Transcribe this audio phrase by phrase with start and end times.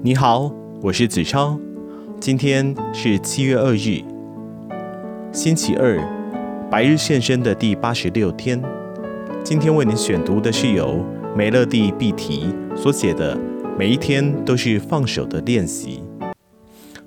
[0.00, 0.48] 你好，
[0.80, 1.58] 我是子超。
[2.20, 4.00] 今天是七月二日，
[5.32, 5.98] 星期二，
[6.70, 8.62] 白日现身的第八十六天。
[9.42, 11.04] 今天为您选读的是由
[11.36, 13.36] 梅乐蒂毕提所写的
[13.76, 16.04] 《每一天都是放手的练习》。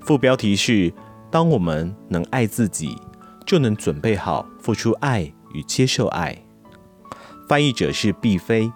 [0.01, 0.91] 副标题是：
[1.31, 2.97] 当我们能爱自己，
[3.45, 6.37] 就能准备好付出爱与接受爱。
[7.47, 8.69] 翻译者是毕飞，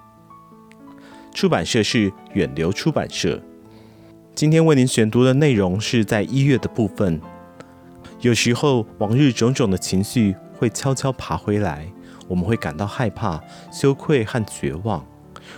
[1.33, 3.41] 出版社是远流出版社。
[4.35, 7.21] 今天为您选读的内容是在一月的部分。
[8.19, 11.89] 有时候，往日种种的情绪会悄悄爬回来，
[12.27, 15.07] 我们会感到害怕、羞愧和绝望，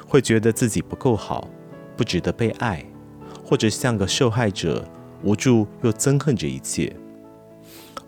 [0.07, 1.49] 会觉得自己不够好，
[1.95, 2.85] 不值得被爱，
[3.43, 4.87] 或者像个受害者，
[5.23, 6.95] 无助又憎恨着一切。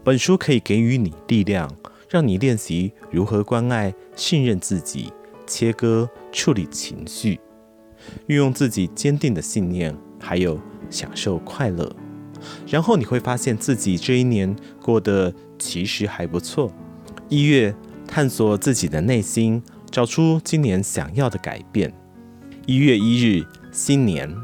[0.04, 1.68] 本书可以给予你力量，
[2.08, 5.12] 让你练习如何关爱、信任自己，
[5.48, 7.40] 切割、处理情绪，
[8.28, 9.98] 运用自己坚定的信念。
[10.20, 11.96] 还有享受快乐，
[12.68, 16.72] 然后你会发现自己这一年过得其实还不错。
[17.30, 17.74] 一月，
[18.08, 21.94] 探索自己的内心，找出今年想要的改变。
[22.66, 24.36] 一月一日，新年，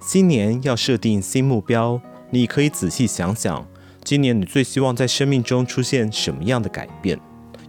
[0.00, 2.00] 新年要设定新目标。
[2.30, 3.66] 你可以仔细想想，
[4.02, 7.18] 今年你最希望在生命中出现什么样的改变？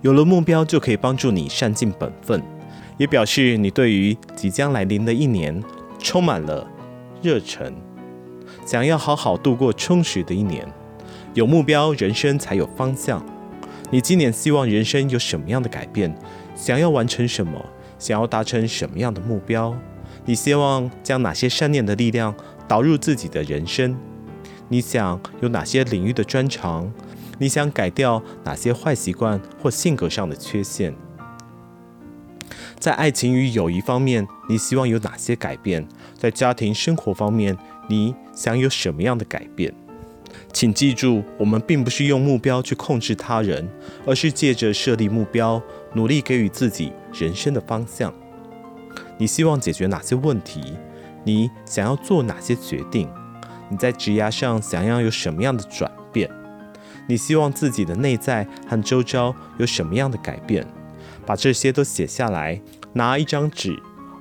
[0.01, 2.41] 有了目标，就可以帮助你善尽本分，
[2.97, 5.63] 也表示你对于即将来临的一年
[5.99, 6.67] 充满了。
[7.21, 7.73] 热忱，
[8.65, 10.67] 想要好好度过充实的一年，
[11.33, 13.25] 有目标，人生才有方向。
[13.89, 16.15] 你今年希望人生有什么样的改变？
[16.55, 17.65] 想要完成什么？
[17.97, 19.75] 想要达成什么样的目标？
[20.25, 22.35] 你希望将哪些善念的力量
[22.67, 23.97] 导入自己的人生？
[24.69, 26.91] 你想有哪些领域的专长？
[27.39, 30.93] 你想改掉哪些坏习惯或性格上的缺陷？
[32.87, 35.85] 在爱情与友谊方面，你希望有哪些改变？
[36.17, 37.53] 在家庭生活方面，
[37.89, 39.73] 你想有什么样的改变？
[40.53, 43.67] 请记住，我们并不是用目标去控制他人，
[44.05, 45.61] 而是借着设立目标，
[45.95, 48.13] 努力给予自己人生的方向。
[49.17, 50.61] 你希望解决哪些问题？
[51.25, 53.09] 你想要做哪些决定？
[53.69, 56.31] 你在职涯上想要有什么样的转变？
[57.05, 60.65] 你希望自己的内在和周遭有什么样的改变？
[61.25, 62.61] 把这些都写下来，
[62.93, 63.77] 拿一张纸，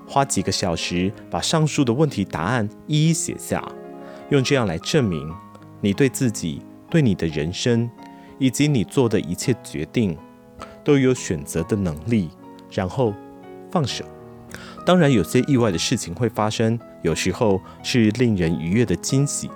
[0.06, 3.66] 花几个小时把上述的问题答案一一写下，
[4.30, 5.32] 用这样来证明
[5.80, 7.90] 你对自己、对你的人生
[8.38, 10.16] 以及你做的一切决定
[10.84, 12.30] 都有选择的能力，
[12.70, 13.14] 然后
[13.70, 14.04] 放手。
[14.84, 19.50] 当然，有些意外的事情会发生，有时候是令人愉悦的惊喜，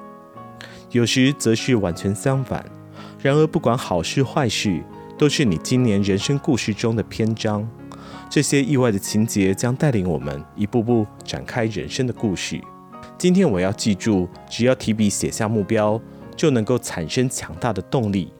[0.91, 2.65] 有时则是完全相反。
[3.22, 4.82] 然而，不管好事坏事，
[5.16, 7.69] 都是你今年人生故事中的篇章，
[8.31, 12.61] 这些意外的情节将带领我们一步步展开人生的故事。
[13.19, 16.01] 今天我要记住，只要提笔写下目标，
[16.37, 18.33] 就能够产生强大的动力。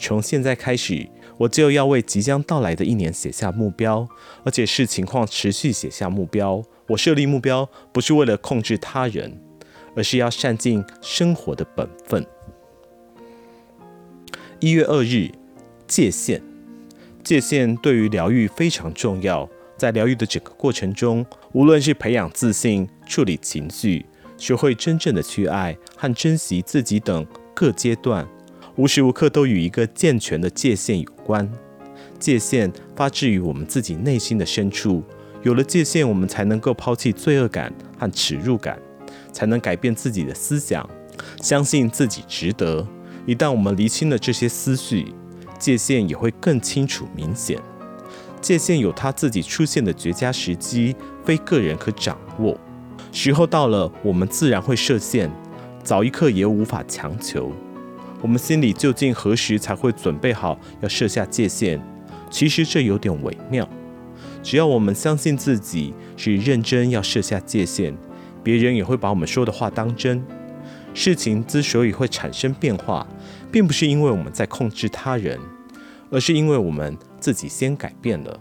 [0.00, 1.08] 从现在开始，
[1.38, 4.08] 我就要为即将到来的一年写下目标，
[4.42, 6.60] 而且视情况持续写下目标。
[6.88, 9.40] 我设立目标不是为了控制他人，
[9.94, 12.26] 而是要善尽生活的本分。
[14.58, 15.30] 一月二日。
[15.88, 16.42] 界限，
[17.26, 19.48] 界限对于疗愈非常重要。
[19.76, 24.06] 在疗愈的整个过程中，无论是培养自信、处理情绪、
[24.38, 28.24] 学会真正的去爱和珍惜自己等各阶段，
[28.76, 31.50] 无时无刻都与一个健全的界限有关。
[32.16, 35.02] 界限发自于我们自己内心的深处，
[35.42, 38.78] 有了界限，我们才能够抛弃罪恶感和耻辱感，
[39.32, 40.88] 才能改变自己的思想，
[41.42, 42.86] 相信自己值得。
[43.26, 45.12] 一旦我们厘清了这些思绪，
[45.56, 47.58] 界限也会更清楚明显，
[48.40, 50.94] 界限有它自己出现的绝佳时机，
[51.24, 52.56] 非个人可掌握。
[53.12, 55.30] 时候到了，我们自然会设限，
[55.82, 57.50] 早一刻也无法强求。
[58.20, 61.80] 我们心里究竟何时才会准备好要设下界限？
[62.30, 63.68] 其实这有点微妙。
[64.42, 67.96] 只要我们相信自己是认真要设下界限，
[68.42, 70.24] 别人也会把我们说的话当真。
[70.94, 73.06] 事情之所以会产生变化，
[73.52, 75.38] 并不是因为我们在控制他人，
[76.16, 78.40] 而是因为我们自己先改变了。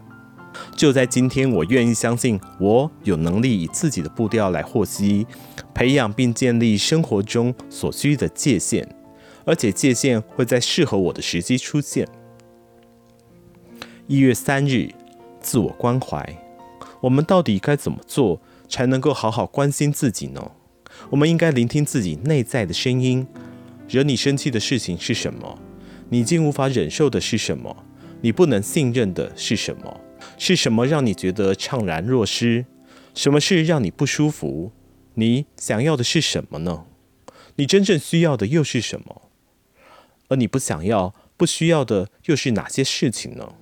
[0.77, 5.27] 就在今天，我愿意相信，我有能力以自己的步调来获悉、
[5.73, 8.87] 培养并建立生活中所需的界限，
[9.43, 12.07] 而且界限会在适合我的时机出现。
[14.07, 14.93] 一月三日，
[15.41, 16.41] 自我关怀，
[17.01, 18.39] 我们到底该怎么做
[18.69, 20.51] 才能够好好关心自己呢？
[21.09, 23.27] 我们应该聆听自己内在的声音。
[23.89, 25.59] 惹你生气的事情是什么？
[26.09, 27.85] 你竟无法忍受的是什么？
[28.21, 30.01] 你不能信任的是什么？
[30.37, 32.65] 是什么让你觉得怅然若失？
[33.13, 34.71] 什么事让你不舒服？
[35.15, 36.85] 你想要的是什么呢？
[37.55, 39.29] 你真正需要的又是什么？
[40.27, 43.53] 而你不想要、不需要的又是哪些事情呢？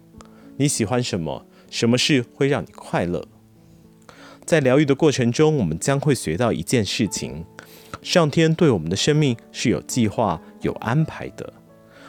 [0.58, 1.46] 你喜欢什么？
[1.70, 3.28] 什么事会让你快乐？
[4.46, 7.46] 在疗愈的过程中，我们将会学到一件事情：
[8.02, 11.54] 上天对我们的生命是有计划、有安排的。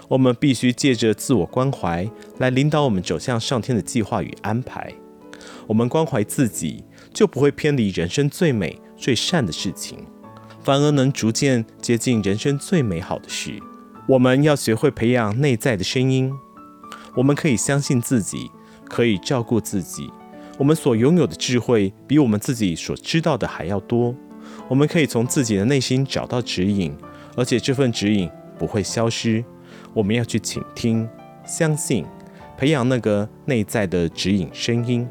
[0.08, 2.08] 我们必须借着自我关怀
[2.38, 4.92] 来领导我们走向上天的计划与安排。
[5.66, 9.98] 我们关怀自己，就不会偏离人生最美、最善的事情，
[10.62, 13.58] 反而能逐渐接近人生最美好的事。
[14.06, 16.32] 我们要学会培养内在的声音。
[17.16, 18.50] 我们可以相信自己，
[18.84, 20.10] 可以照顾自己。
[20.58, 24.14] 我们所拥有的智慧比我们自己所知道的还要多。
[24.68, 26.94] 我们可以从自己的内心找到指引，
[27.36, 29.44] 而且这份指引不会消失。
[29.94, 31.08] 我们要去倾听、
[31.46, 32.04] 相信，
[32.58, 35.08] 培养那个内在的指引声音。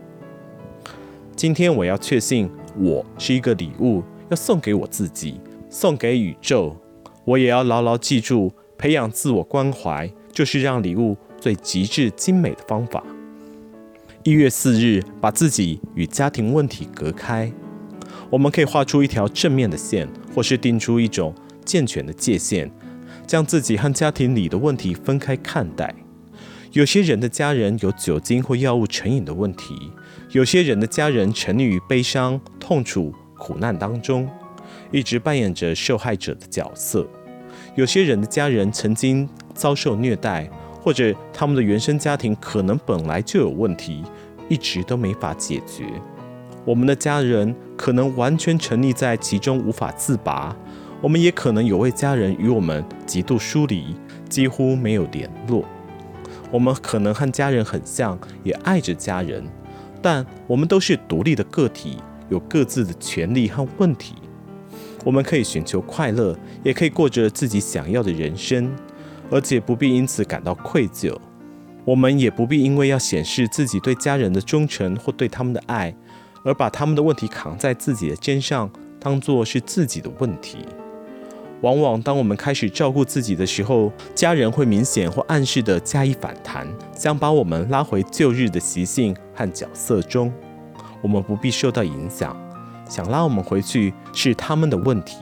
[1.38, 5.40] 今天我要确信，我是一个礼物，要送给我自己，
[5.70, 6.76] 送给宇宙。
[7.24, 13.02] 我也要牢牢记住，培养自我关怀，就是让礼物最极致精美的方法。
[14.24, 17.50] 一月四日，把自己与家庭问题隔开。
[18.30, 21.34] 我们可以画出一条正面的线，或是定出一种
[21.64, 22.70] 健全的界限。
[23.26, 25.94] 将自己和家庭里的问题分开看待。
[26.72, 29.76] 有些人的家人有酒精或药物成瘾的问题，
[30.32, 34.28] 有些人的家人沉溺于悲伤、痛楚、苦难当中，
[34.92, 37.08] 一直扮演着受害者的角色。
[37.76, 40.50] 有些人的家人曾经遭受虐待，
[40.82, 44.04] 或者他们的原生家庭可能本来就有问题，
[44.50, 45.86] 一直都没法解决。
[46.66, 50.56] 我们的家人可能完全沉溺在其中，无法自拔。
[51.04, 53.94] 我们也可能有位家人与我们极度疏离，
[54.30, 55.66] 几乎没有联络。
[56.50, 59.44] 我们可能和家人很像，也爱着家人，
[60.02, 61.98] 但我们都是独立的个体，
[62.30, 64.16] 有各自的权利和问题。
[65.04, 68.74] 我们可以寻求快乐，也可以过着自己想要的人生，
[69.30, 71.14] 而且不必因此感到愧疚。
[71.84, 75.94] 我们也不必因为要显示自己对家人的忠诚或对他们的爱，
[76.46, 78.72] 而把他们的问题扛在自己的肩上，
[79.02, 80.60] 当作是自己的问题。
[81.64, 90.32] 往往当我们开始照顾自己的时候，家人会明显或暗示的加以反弹，想把我们拉回旧日的习性和角色中。
[91.02, 92.36] 我们不必受到影响，
[92.90, 95.16] 想拉我们回去是他们的问题。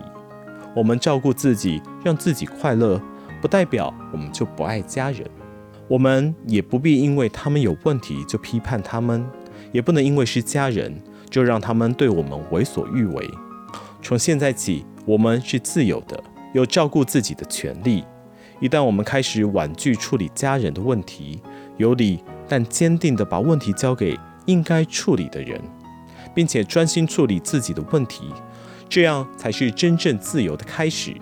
[0.75, 2.99] 我们照顾自己，让自己快乐，
[3.39, 5.23] 不代表我们就不爱家人。
[5.87, 9.23] 我们也不必因为他们有问题就批判他们，
[9.71, 10.99] 也不能因为是家人
[11.29, 13.29] 就让他们对我们为所欲为。
[14.01, 16.23] 从现在起，我们是自由的。
[16.53, 18.03] 有照顾自己的权利。
[18.59, 21.41] 一旦我们开始婉拒处理家人的问题，
[21.77, 25.59] 有理但坚定地把问题交给应该处理的人，
[26.35, 28.25] 并且专心处理自己的问题，
[28.87, 31.15] 这样才是真正自由的开始。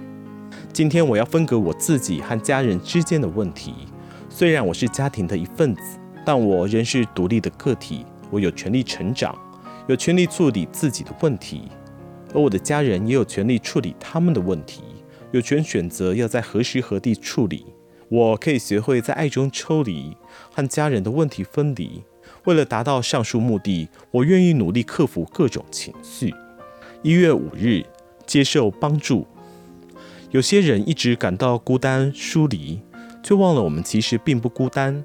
[0.73, 3.73] 今天我要分隔我自己和家人之间的问题。
[4.29, 5.81] 虽然我是家庭的一份子，
[6.25, 8.05] 但我仍是独立的个体。
[8.29, 9.35] 我有权利成长，
[9.87, 11.63] 有权利处理自己的问题，
[12.33, 14.83] 而我的家人也有权利处理他们的问题。
[15.31, 17.65] 有权选择要在何时何地处理。
[18.09, 20.17] 我可以学会在爱中抽离，
[20.51, 22.03] 和家人的问题分离。
[22.45, 26.33] 为了达到上述目的，我愿意努力克服各种情绪。
[27.03, 27.85] 一月五日，
[28.25, 29.27] 接受帮助。
[30.31, 32.81] 有些人一直感到孤单疏离，
[33.21, 35.03] 却忘了我们其实并不孤单。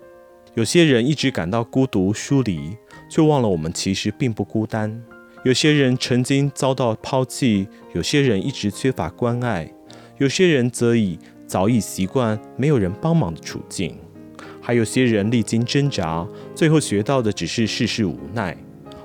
[0.54, 2.76] 有些人一直感到孤独疏离，
[3.10, 5.02] 却忘了我们其实并不孤单。
[5.44, 9.70] 有些人曾经遭到抛弃，有些人一直缺乏关爱。
[10.18, 13.96] 有些人则已早已习惯没有人帮忙的处境，
[14.60, 18.56] 还有些人历经挣扎，最后学到的只是世事无奈。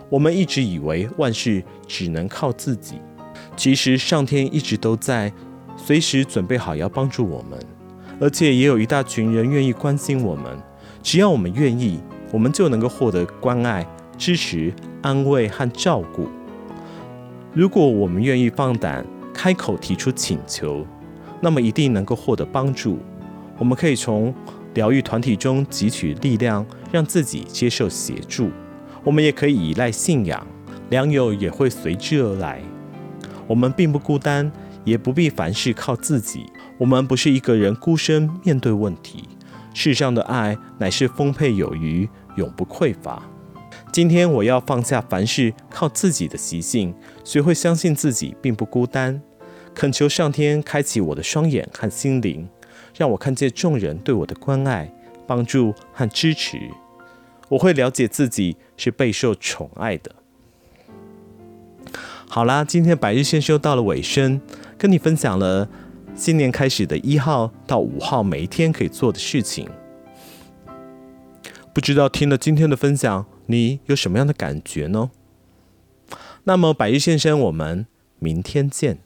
[0.09, 2.95] 我们一直以为万事只能靠自己，
[3.55, 5.31] 其实上天一直都在，
[5.75, 7.59] 随时准备好要帮助我们，
[8.19, 10.45] 而且也有一大群人愿意关心我们。
[11.01, 11.99] 只要我们愿意，
[12.31, 13.85] 我们就能够获得关爱、
[14.17, 16.27] 支持、安慰和照顾。
[17.53, 20.85] 如果我们愿意放胆开口提出请求，
[21.41, 22.99] 那么一定能够获得帮助。
[23.57, 24.33] 我们可以从
[24.73, 28.49] 疗愈团体中汲取力量，让自己接受协助。
[29.03, 30.45] 我们也可以依赖信仰，
[30.89, 32.61] 良友也会随之而来。
[33.47, 34.51] 我们并不孤单，
[34.83, 36.45] 也不必凡事靠自己。
[36.77, 39.23] 我们不是一个人孤身面对问题。
[39.73, 43.21] 世上的爱乃是丰沛有余，永不匮乏。
[43.91, 46.93] 今天我要放下凡事靠自己的习性，
[47.23, 49.21] 学会相信自己并不孤单。
[49.73, 52.49] 恳求上天开启我的双眼和心灵，
[52.97, 54.91] 让我看见众人对我的关爱、
[55.25, 56.59] 帮助和支持。
[57.47, 60.13] 我会了解自己是备受宠爱的。
[62.27, 64.39] 好啦，今天百日线修到了尾声，
[64.77, 65.67] 跟你分享了
[66.13, 69.67] 新年开始的一号到五号每一天可以做的事情。
[71.73, 75.09] 不知道听了今天的分享，你有什么样的感觉呢？
[76.43, 77.87] 那么百日线生，我们
[78.19, 78.99] 明天见。